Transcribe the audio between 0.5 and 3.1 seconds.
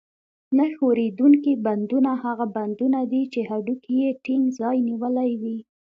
نه ښورېدونکي بندونه هغه بندونه